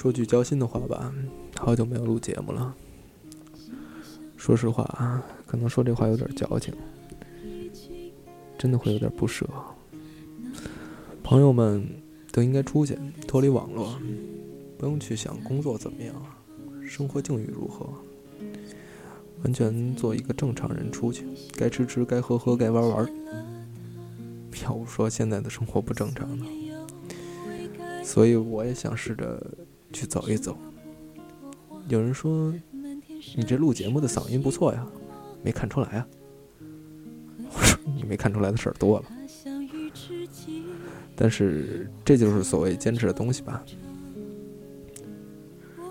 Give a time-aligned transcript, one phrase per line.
[0.00, 1.12] 说句交心的话吧，
[1.58, 2.74] 好久没有录节目了。
[4.34, 6.72] 说实话啊，可能说这话有点矫情，
[8.56, 9.46] 真的会有点不舍。
[11.22, 11.86] 朋友们
[12.32, 13.94] 都应该出去，脱离网络，
[14.78, 16.14] 不用去想工作怎么样，
[16.88, 17.86] 生活境遇如何，
[19.44, 21.26] 完全做一个正常人出去，
[21.58, 23.06] 该吃吃，该喝喝，该玩玩。
[24.64, 26.46] 要不说现在的生活不正常呢，
[28.02, 29.46] 所以我也想试着
[29.92, 30.56] 去走一走。
[31.88, 32.54] 有人说
[33.36, 34.86] 你这录节目的嗓音不错呀，
[35.42, 36.06] 没看出来啊。
[37.52, 39.06] 我说你没看出来的事儿多了。
[41.16, 43.62] 但是这就是所谓坚持的东西吧。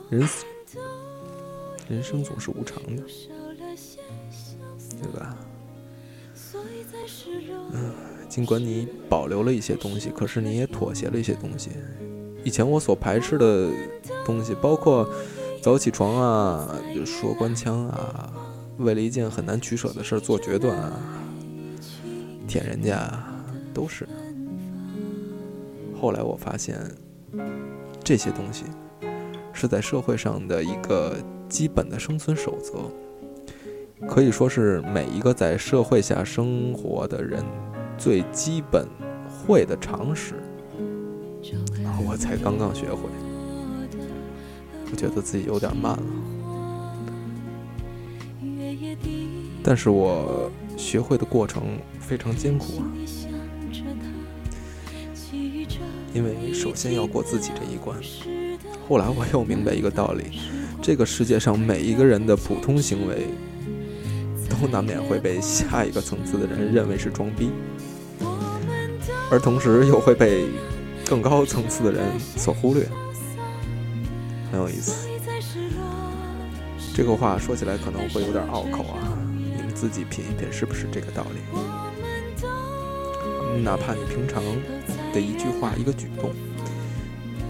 [0.09, 0.27] 人
[1.87, 3.03] 人生总是无常的，
[5.01, 5.37] 对吧？
[7.71, 7.93] 嗯，
[8.27, 11.71] 尽管你保留了一些东西，可是你也妥协了一些东西。
[12.43, 13.69] 以前我所排斥的
[14.25, 15.07] 东西，包括
[15.61, 18.31] 早起床啊、说官腔啊、
[18.77, 20.99] 为了一件很难取舍的事做决断啊、
[22.47, 23.11] 舔人家，
[23.73, 24.07] 都是。
[26.01, 26.79] 后来我发现，
[28.03, 28.63] 这些东西
[29.51, 31.17] 是在社会上的一个
[31.49, 37.43] 基本的生存守则，可以说是每一个在社会下生活的人
[37.97, 38.87] 最基本
[39.27, 40.35] 会的常识。
[42.07, 43.09] 我才刚刚学会，
[44.91, 46.03] 我觉得自己有点慢了，
[49.61, 52.83] 但是我学会的过程非常艰苦啊。
[56.13, 57.95] 因为首先要过自己这一关，
[58.87, 60.39] 后来我又明白一个道理：
[60.81, 63.27] 这个世界上每一个人的普通行为，
[64.49, 67.51] 都难免会被下一个层次的人认为是装逼，
[69.29, 70.45] 而同时又会被
[71.09, 72.87] 更高层次的人所忽略，
[74.51, 75.07] 很有意思。
[76.93, 81.39] 这个话说起来可能会有点拗口啊，你们自己品一品，是不是这个道理？
[83.63, 84.43] 哪怕你平常
[85.11, 86.29] 的一句话、一个举动，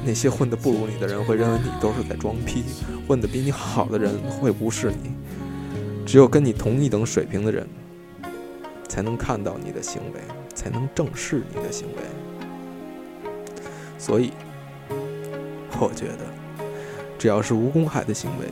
[0.05, 2.63] 那些混得不如你的人会认为你都是在装逼；
[3.09, 5.11] 混得比你好的人会无视你。
[6.05, 7.67] 只有跟你同一等水平的人，
[8.87, 10.21] 才能看到你的行为，
[10.55, 11.97] 才能正视你的行为。
[13.99, 14.31] 所以，
[15.79, 16.25] 我觉得，
[17.17, 18.47] 只要是无公害的行为，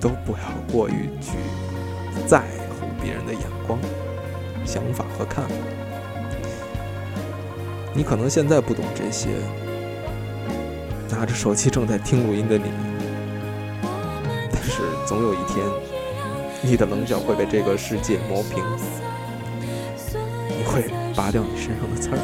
[0.00, 1.32] 都不要过于去
[2.26, 2.38] 在
[2.70, 3.78] 乎别人的眼光。
[4.64, 5.54] 想法和看法，
[7.92, 9.28] 你可能现在不懂这些。
[11.10, 12.64] 拿着手机正在听录音的你，
[14.50, 15.64] 但是总有一天，
[16.62, 18.64] 你的棱角会被这个世界磨平。
[20.48, 22.18] 你会拔掉你身上的刺儿，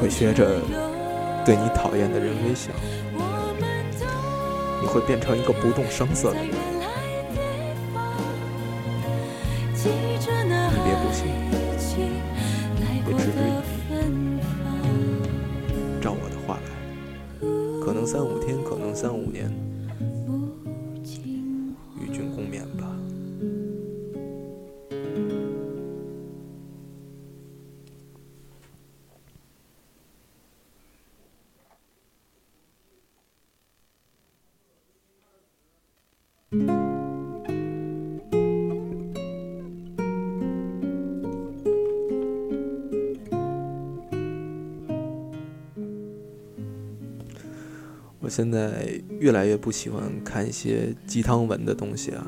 [0.00, 0.60] 会学着
[1.44, 2.70] 对你讨厌的人微笑，
[4.80, 6.75] 你会变成一个不动声色的人。
[48.26, 52.26] 我现在越来越不喜欢看一些鸡汤文的东西啊，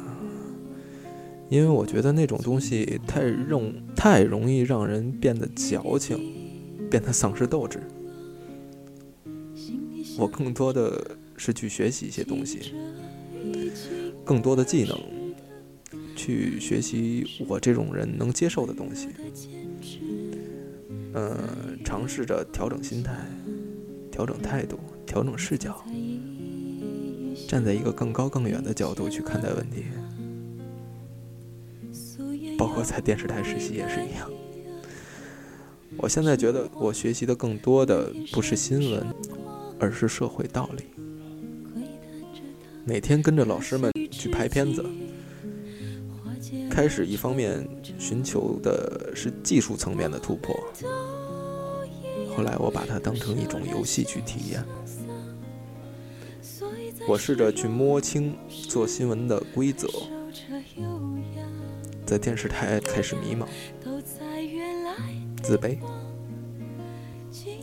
[1.48, 6.16] 因为我觉得那种东西太容太容易让人变得矫情，
[6.88, 7.80] 变得丧失斗志。
[10.16, 12.72] 我更多的是去学习一些东西，
[14.24, 14.96] 更多的技能，
[16.14, 19.08] 去学习我这种人能接受的东西。
[21.14, 21.36] 嗯，
[21.84, 23.16] 尝试着调整心态，
[24.12, 24.78] 调整态度。
[25.08, 25.82] 调整视角，
[27.48, 29.86] 站在一个更高更远的角度去看待问题，
[32.58, 34.30] 包括在电视台实习也是一样。
[35.96, 39.06] 我现在觉得，我学习的更多的不是新闻，
[39.80, 40.84] 而是社会道理。
[42.84, 44.84] 每天跟着老师们去拍片子，
[46.70, 47.66] 开始一方面
[47.98, 50.54] 寻求的是技术层面的突破，
[52.36, 54.62] 后来我把它当成一种游戏去体验。
[57.08, 59.88] 我试着去摸清做新闻的规则，
[62.04, 63.46] 在电视台开始迷茫、
[65.42, 65.78] 自卑，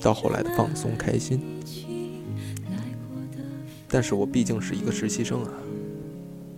[0.01, 1.39] 到后来的放松、开心，
[3.88, 5.51] 但是我毕竟是一个实习生啊，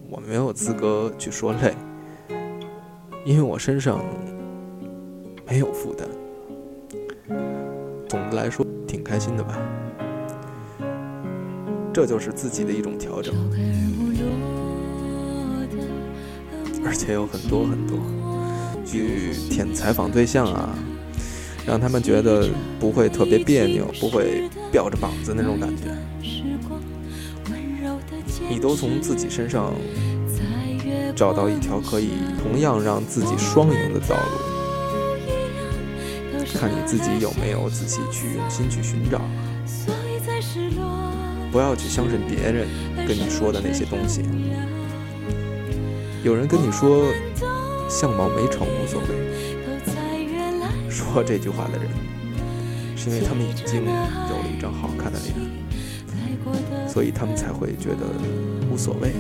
[0.10, 1.75] 我没有资格去说累，
[3.25, 4.01] 因为我身上
[5.45, 6.07] 没有负担。
[8.07, 9.60] 总的来说，挺开心的吧。
[11.98, 13.34] 这就是自己的一种调整，
[16.86, 17.98] 而且有很多很多，
[18.86, 20.70] 去填采访对象啊，
[21.66, 22.50] 让他们觉得
[22.80, 25.86] 不会特别别扭，不会吊着膀子那种感觉。
[28.48, 29.74] 你都从自己身上
[31.16, 32.10] 找到一条可以
[32.44, 34.38] 同样让自己双赢的道路。
[36.60, 39.20] 看你自己有没有仔细去用心去寻找，
[41.52, 42.68] 不要去相信别人
[43.08, 44.24] 跟你说的那些东西。
[46.24, 47.06] 有人跟你说
[47.90, 49.08] 相貌美丑无所谓，
[50.90, 51.90] 说这句话的人，
[52.98, 55.36] 是因为他们已经有了一张好看的脸，
[56.88, 58.06] 所以他们才会觉得
[58.70, 59.12] 无所谓。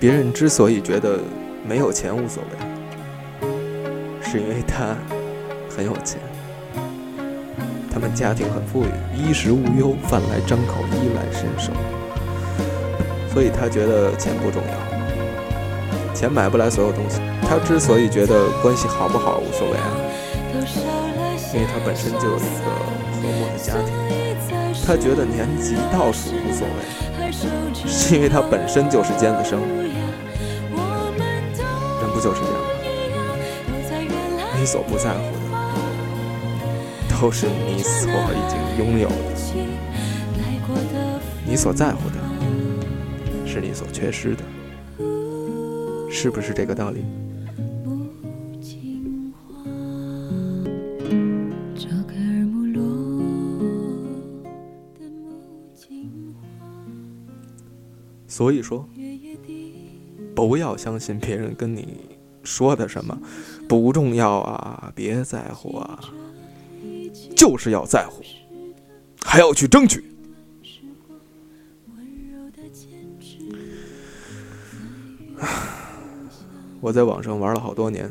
[0.00, 1.20] 别人之所以觉得
[1.64, 3.48] 没有钱无所谓，
[4.20, 4.96] 是因为他
[5.70, 6.18] 很有钱。
[7.92, 11.70] 他们家庭很富裕，衣食无忧，饭来张口，衣来伸手，
[13.30, 17.20] 所以他觉得钱不重要，钱买不来所有东西。
[17.42, 19.92] 他之所以觉得关系好不好无所谓啊，
[21.52, 22.46] 因为他本身就有一个
[23.20, 23.92] 和睦的家庭。
[24.86, 27.30] 他觉得年级倒数无所谓，
[27.86, 29.60] 是因为他本身就是尖子生。
[32.00, 32.64] 人不就是这样吗？
[34.58, 35.41] 你所不在乎的。
[37.22, 39.14] 都是你所已经拥有的，
[41.46, 42.16] 你所在乎的，
[43.46, 44.42] 是你所缺失的，
[46.10, 47.04] 是不是这个道理？
[58.26, 58.84] 所以说，
[60.34, 62.00] 不要相信别人跟你
[62.42, 63.16] 说的什么
[63.68, 66.00] 不重要啊，别在乎啊。
[67.42, 68.22] 就是要在乎，
[69.20, 70.04] 还要去争取。
[76.80, 78.08] 我在网上玩了好多年，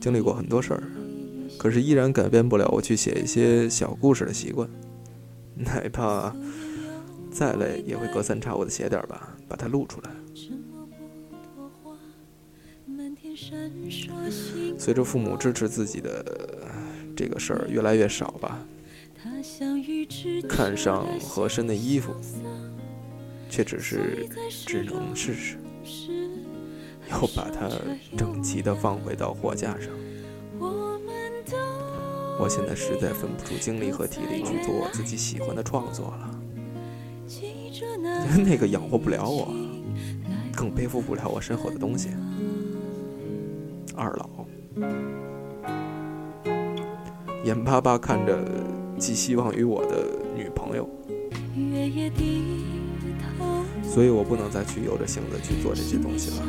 [0.00, 0.82] 经历过很多事儿，
[1.58, 4.66] 可是依然改变不了我去写一些小故事的习惯。
[5.54, 6.34] 哪怕
[7.30, 10.10] 再累，也会隔三差五的写点吧，把它录出来。
[14.78, 16.24] 随着父母支持自己的。
[17.16, 18.58] 这个事儿越来越少吧。
[20.48, 22.14] 看上合身的衣服，
[23.50, 24.28] 却只是
[24.64, 25.58] 只能试试，
[27.10, 27.68] 又把它
[28.16, 29.90] 整齐的放回到货架上。
[32.38, 36.38] 我现在实在分不出精力和体力去做我自己喜欢的创作了，
[38.44, 39.52] 那个养活不了我，
[40.54, 42.10] 更背负不了我身后的东西。
[43.96, 44.28] 二老。
[47.46, 48.36] 眼巴巴看着
[48.98, 50.04] 寄希望于我的
[50.34, 50.88] 女朋友，
[53.84, 56.42] 所以我不能再去由着性子去做这些东西了。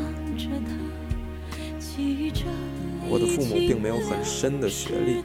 [3.07, 5.21] 我的父母并没有很深的学历，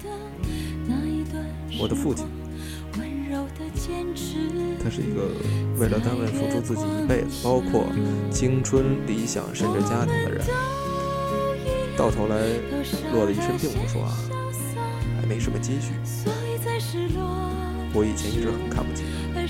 [1.81, 2.27] 我的父亲，
[4.85, 5.31] 他是一个
[5.81, 7.87] 为了单位付出自己一辈子，包括
[8.31, 10.45] 青春、理想甚至家庭的人，
[11.97, 12.37] 到头来
[13.15, 14.13] 落得一身病不说啊。
[15.33, 15.95] 没什么积蓄，
[17.95, 19.41] 我以前一直很看不起他，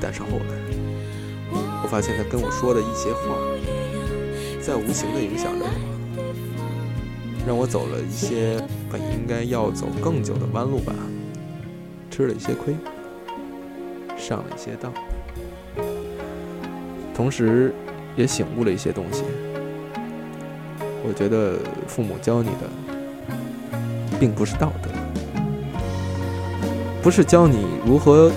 [0.00, 0.56] 但是后来，
[1.84, 3.36] 我发现他跟我说的一些话，
[4.60, 5.70] 在无形的影响着我，
[7.46, 8.60] 让我走了一些
[8.90, 10.92] 本应该要走更久的弯路吧，
[12.10, 12.74] 吃了一些亏，
[14.18, 14.92] 上了一些当，
[17.14, 17.72] 同时
[18.16, 19.22] 也醒悟了一些东西。
[21.04, 22.68] 我觉得父母教你的。
[24.18, 24.88] 并不是道德，
[27.02, 28.30] 不是教你如何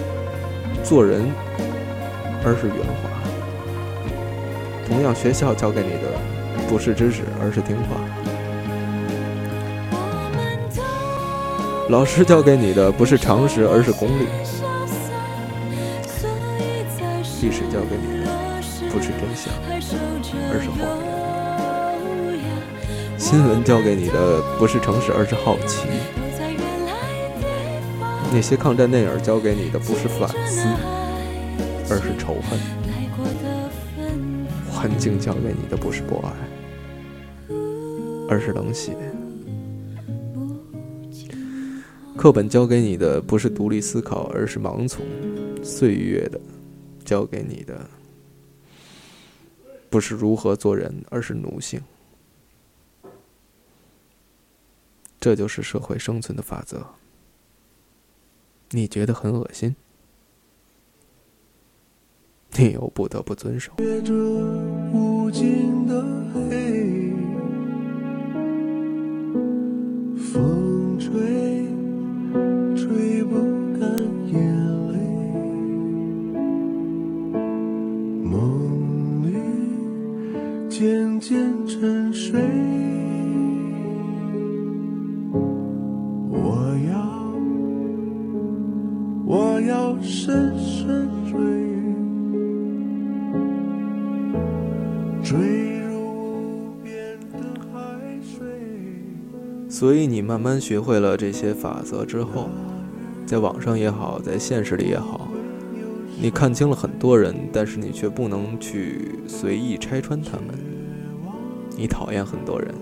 [0.84, 1.32] 做人，
[2.44, 3.10] 而是圆滑。
[4.88, 6.18] 同样，学校教给你的
[6.70, 7.98] 不是知识，而是听话；
[11.90, 14.26] 老师教给你的不是常识，而是功利；
[17.42, 18.32] 历史教给你的
[18.92, 19.54] 不是真相，
[20.52, 21.17] 而是谎言。
[23.30, 25.86] 新闻教给你的不是诚实，而是好奇；
[28.32, 30.66] 那些抗战电影教给你的不是反思，
[31.90, 32.58] 而是仇恨；
[34.72, 36.32] 环境教给你的不是博爱，
[38.30, 38.94] 而是冷血；
[42.16, 45.02] 课本教给你的不是独立思考，而是盲从；
[45.62, 46.40] 岁月的
[47.04, 47.90] 教给你的
[49.90, 51.82] 不是如何做人，而是奴性。
[55.20, 56.86] 这就是社会生存的法则。
[58.72, 59.76] 你觉得很恶心，
[62.58, 63.72] 你又不得不遵守。
[99.80, 102.50] 所以你慢慢学会了这些法则之后，
[103.28, 105.28] 在网上也好，在现实里也好，
[106.20, 110.48] 你看清了很多人，但是你却不能去随意拆穿他们。
[111.76, 112.74] 你讨厌很多人，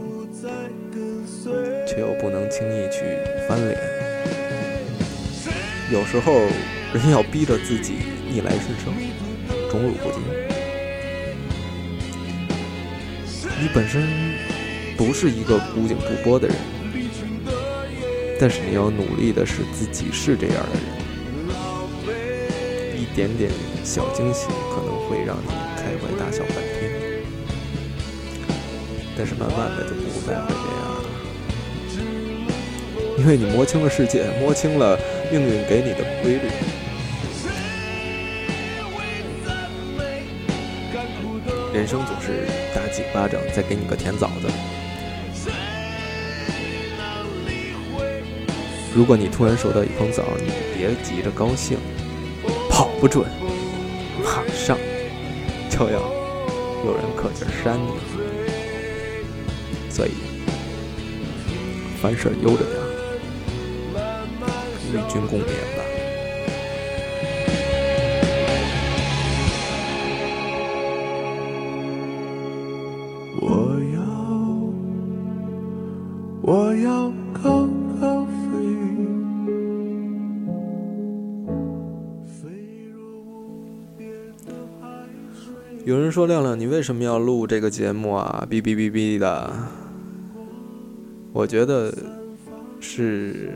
[1.86, 3.04] 却又不能轻易去
[3.50, 3.78] 翻脸。
[5.92, 6.32] 有时候，
[6.94, 7.96] 人要逼着自己
[8.32, 10.22] 逆来顺受，宠辱不惊。
[13.62, 14.02] 你本身
[14.96, 16.56] 不是一个古井不波的人。
[18.38, 20.74] 但是你要努力的是自己是这样的
[22.06, 22.20] 人，
[23.00, 23.50] 一点点
[23.84, 26.92] 小惊喜可能会让你开怀大笑半天，
[29.18, 31.04] 但是慢慢的就不再会这样了，
[33.18, 35.00] 因为你摸清了世界，摸清了
[35.32, 36.42] 命运给你的规律。
[41.74, 44.48] 人生总是打几巴掌，再给你个甜枣子。
[48.96, 51.78] 如果你突然收到一封枣，你别急着高兴，
[52.70, 53.25] 跑不准，
[54.24, 54.78] 马上
[55.70, 56.00] 就要
[56.86, 57.90] 有人可劲扇你。
[59.90, 60.12] 所以，
[62.02, 62.72] 凡事悠着点，
[64.94, 65.84] 与君共勉吧。
[73.42, 74.00] 我要，
[76.42, 77.12] 我要
[77.44, 77.68] 高
[85.86, 89.54] 有人说：“亮亮，你为什么要录这个节目啊？”哔哔哔哔的。
[91.32, 91.96] 我觉得
[92.80, 93.54] 是，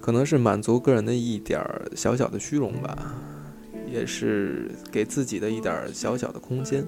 [0.00, 1.62] 可能是满足个人的一点
[1.94, 3.14] 小小的虚荣吧，
[3.86, 6.82] 也是给自己的一点小小的空间。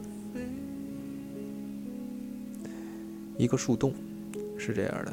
[3.36, 3.92] 一个树洞
[4.56, 5.12] 是这样的，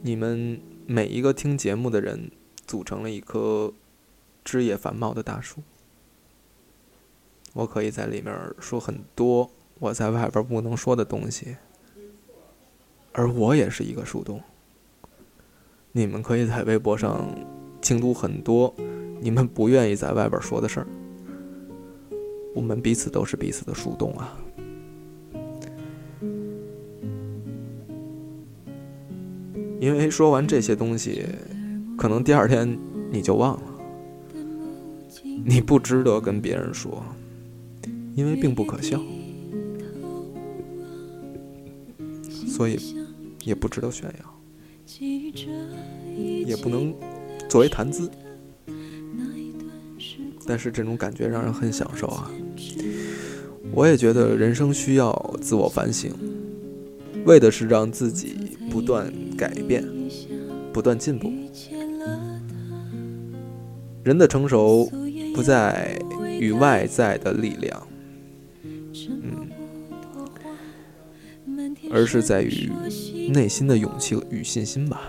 [0.00, 2.30] 你们每一个听节目的人
[2.66, 3.70] 组成了一棵
[4.42, 5.60] 枝叶繁茂的大树。
[7.54, 11.56] 我可以在里面说很多我在外边不能说的东西，
[13.12, 14.40] 而我也是一个树洞。
[15.92, 17.28] 你们可以在微博上
[17.82, 18.74] 倾吐很多
[19.20, 20.86] 你们不愿意在外边说的事儿。
[22.54, 24.36] 我们彼此都是彼此的树洞啊。
[29.78, 31.26] 因为说完这些东西，
[31.98, 32.78] 可能第二天
[33.10, 33.62] 你就忘了，
[35.44, 37.04] 你不值得跟别人说。
[38.14, 39.00] 因为并不可笑，
[42.46, 42.78] 所以
[43.44, 44.40] 也不值得炫耀，
[46.46, 46.94] 也不能
[47.48, 48.10] 作为谈资。
[50.44, 52.30] 但是这种感觉让人很享受啊！
[53.72, 56.12] 我也觉得人生需要自我反省，
[57.24, 59.88] 为的是让自己不断改变、
[60.72, 61.32] 不断进步。
[64.02, 64.90] 人的成熟
[65.32, 65.96] 不在
[66.40, 67.88] 于外在的力量。
[71.92, 72.70] 而是在于
[73.28, 75.02] 内心的勇气与信心吧。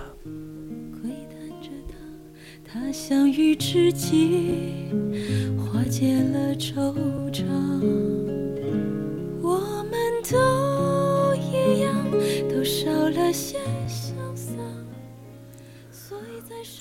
[9.41, 9.57] 我
[9.89, 9.93] 们
[10.29, 11.93] 都一样，
[12.49, 14.51] 都少了些潇洒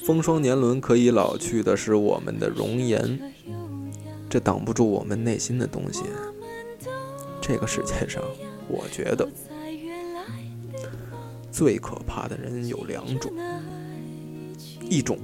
[0.04, 3.20] 风霜年轮可以老去的是我们的容颜，
[4.28, 6.02] 这挡不住我们内心的东西。
[7.40, 8.22] 这个世界上，
[8.68, 9.28] 我觉得。
[11.52, 13.30] 最可怕的人有两种，
[14.88, 15.18] 一种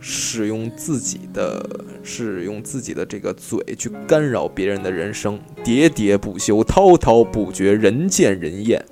[0.00, 1.64] 使用自己的
[2.02, 8.84] 使用自己的这个嘴去干扰别人的人生，喋喋不休，滔滔不绝，人见人厌，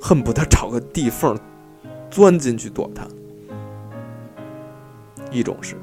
[0.00, 1.38] 恨不得找个地缝
[2.10, 3.06] 钻进去躲他；
[5.30, 5.74] 一种是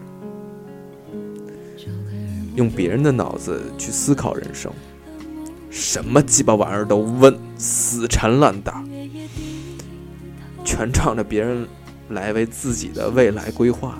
[2.56, 4.72] 用别人的脑子去思考人生，
[5.72, 8.84] 什么鸡巴玩意儿都问，死缠烂打，
[10.70, 11.68] 全仗着别人
[12.10, 13.98] 来为自己的未来规划，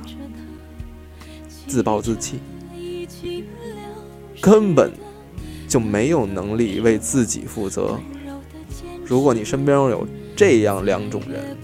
[1.66, 2.40] 自暴自弃，
[4.40, 4.94] 根本
[5.68, 8.00] 就没有能力为自己负责。
[9.04, 11.58] 如果你身边有这样两种人，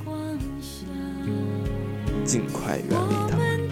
[2.25, 3.69] 尽快远离他们，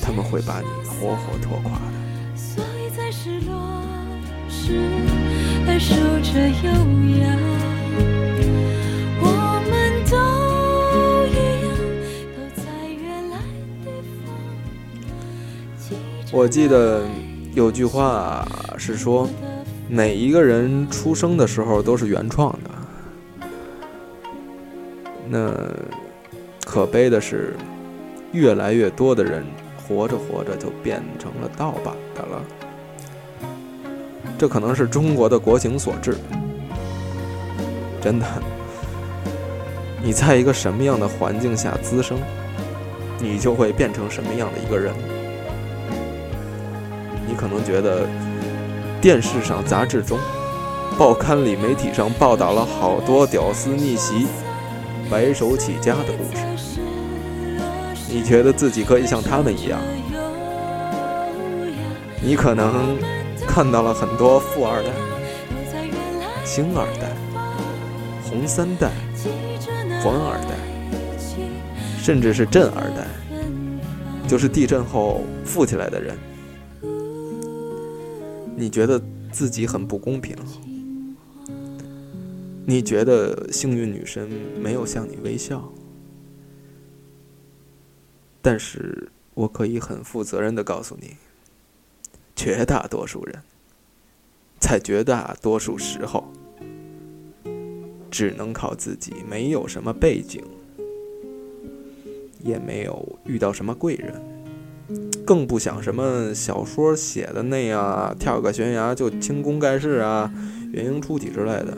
[0.00, 1.96] 他们会把你活活拖垮的。
[16.36, 17.02] 我记得
[17.54, 19.26] 有句话是说，
[19.88, 23.48] 每一个人出生的时候都是原创的。
[25.30, 25.50] 那
[26.66, 27.56] 可悲的是，
[28.32, 29.46] 越来越多的人
[29.78, 32.42] 活着活着就变成了盗版的了。
[34.36, 36.18] 这可能是中国的国情所致。
[37.98, 38.26] 真的，
[40.04, 42.18] 你在一个什么样的环境下滋生，
[43.18, 44.94] 你就会变成什么样的一个人。
[47.26, 48.06] 你可能觉得
[49.00, 50.18] 电视上、杂志中、
[50.98, 54.26] 报刊里、媒体上报道了好多屌丝逆袭。
[55.08, 56.80] 白手起家的故事，
[58.10, 59.78] 你觉得自己可以像他们一样？
[62.20, 62.98] 你可能
[63.46, 64.88] 看到了很多富二代、
[66.44, 67.12] 星二代、
[68.28, 68.90] 红三代、
[70.02, 70.56] 黄二代，
[72.02, 73.06] 甚至是震二代，
[74.26, 76.18] 就是地震后富起来的人。
[78.56, 80.34] 你觉得自己很不公平？
[82.66, 85.72] 你觉得幸运女神没有向你微笑，
[88.42, 91.16] 但是我可以很负责任的告诉你，
[92.34, 93.42] 绝大多数人，
[94.58, 96.32] 在绝大多数时候，
[98.10, 100.42] 只能靠自己，没有什么背景，
[102.40, 104.20] 也没有遇到什么贵人，
[105.24, 110.32] 更不想什么小说写的那样，跳个悬崖就轻功盖世啊，
[110.72, 111.76] 元婴出体之类的。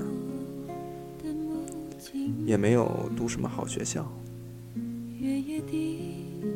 [2.44, 4.10] 也没有读什么好学校，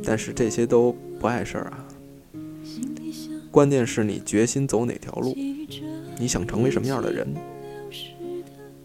[0.02, 1.86] 但是这些都不碍事儿啊。
[3.50, 5.36] 关键是你决心走哪条路，
[6.18, 7.28] 你想成为什么样的人，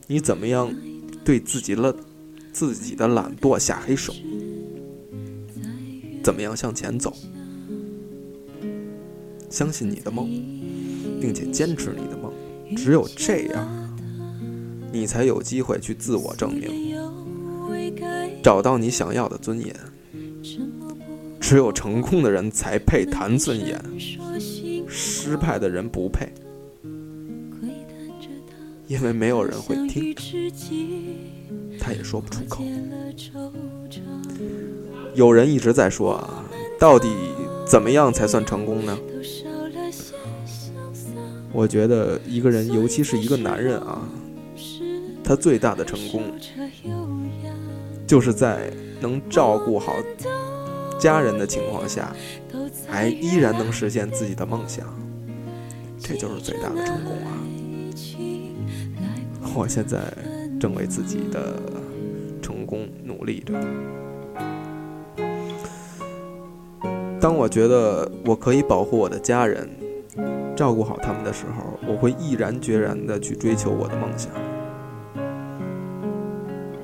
[0.06, 0.70] 你怎么样
[1.24, 1.96] 对自己了
[2.52, 4.14] 自己的懒惰下黑手，
[6.22, 7.16] 怎么样向前走，
[9.50, 10.28] 相信你的梦，
[11.20, 12.32] 并且坚持你的梦，
[12.76, 13.68] 只有这样。
[14.92, 16.96] 你才有机会去自我证明，
[18.42, 19.76] 找到你想要的尊严。
[21.40, 23.82] 只有成功的人才配谈尊严，
[24.88, 26.28] 失败的人不配，
[28.88, 30.16] 因为没有人会听，
[31.80, 32.64] 他也说不出口。
[35.14, 36.46] 有人一直在说啊，
[36.80, 37.08] 到底
[37.68, 38.98] 怎么样才算成功呢？
[41.52, 44.02] 我觉得一个人，尤其是一个男人啊。
[45.24, 46.24] 他最大的成功，
[48.08, 49.94] 就是在能照顾好
[50.98, 52.16] 家人的情况下，
[52.88, 54.88] 还依然能实现自己的梦想，
[56.00, 57.36] 这就是最大的成功啊！
[59.54, 60.00] 我现在
[60.62, 61.62] 正为自己的
[62.42, 63.54] 成功努力着。
[67.20, 69.68] 当我觉得我可以保护我的家人，
[70.56, 74.32] 照顾好他们的时候，我会毅然决然的去追求我的梦想。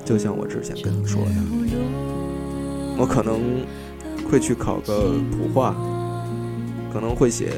[0.04, 1.30] 就像我之前跟你说的，
[2.98, 3.64] 我可能
[4.28, 5.74] 会去考个普化，
[6.92, 7.52] 可能会写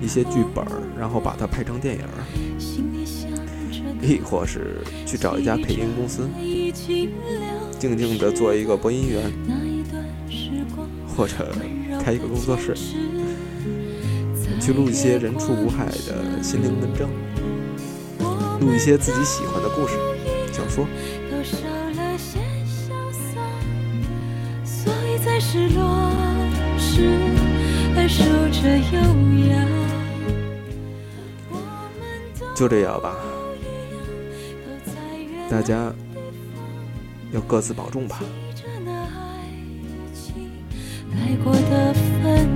[0.00, 0.64] 一些剧本，
[0.96, 2.02] 然后把它拍成电影
[4.00, 6.28] 亦或是去找一家配音公司，
[7.78, 9.30] 静静的做一个播音员，
[11.16, 11.34] 或者
[12.02, 12.74] 开一个工作室，
[14.60, 17.08] 去录一些人畜无害的心灵问政，
[18.60, 19.96] 录一些自己喜欢的故事。
[20.52, 20.86] 小说。
[32.54, 33.16] 就这样吧，
[35.50, 35.92] 大家
[37.32, 38.20] 要各自保重吧。
[41.24, 42.51] 爱过的分